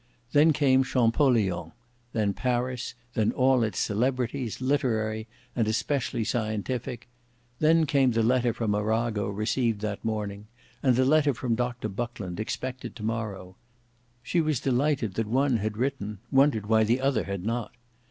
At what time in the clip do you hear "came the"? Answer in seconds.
7.85-8.23